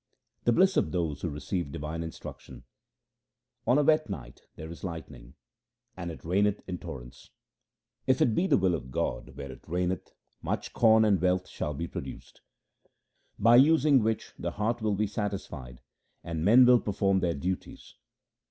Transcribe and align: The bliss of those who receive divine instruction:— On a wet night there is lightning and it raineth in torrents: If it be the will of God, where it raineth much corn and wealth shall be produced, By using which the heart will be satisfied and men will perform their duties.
The 0.45 0.51
bliss 0.51 0.77
of 0.77 0.91
those 0.91 1.21
who 1.21 1.29
receive 1.29 1.71
divine 1.71 2.01
instruction:— 2.01 2.63
On 3.67 3.77
a 3.77 3.83
wet 3.83 4.09
night 4.09 4.41
there 4.55 4.71
is 4.71 4.83
lightning 4.83 5.35
and 5.95 6.09
it 6.09 6.25
raineth 6.25 6.63
in 6.67 6.79
torrents: 6.79 7.29
If 8.07 8.19
it 8.19 8.33
be 8.33 8.47
the 8.47 8.57
will 8.57 8.73
of 8.73 8.89
God, 8.89 9.37
where 9.37 9.51
it 9.51 9.63
raineth 9.67 10.11
much 10.41 10.73
corn 10.73 11.05
and 11.05 11.21
wealth 11.21 11.47
shall 11.47 11.75
be 11.75 11.87
produced, 11.87 12.41
By 13.37 13.57
using 13.57 14.01
which 14.01 14.33
the 14.39 14.49
heart 14.49 14.81
will 14.81 14.95
be 14.95 15.05
satisfied 15.05 15.81
and 16.23 16.43
men 16.43 16.65
will 16.65 16.79
perform 16.79 17.19
their 17.19 17.35
duties. 17.35 17.93